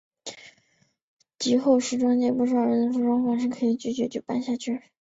[1.37, 4.81] 及后时装界不少人在反思时装周是否可以继续举办下去。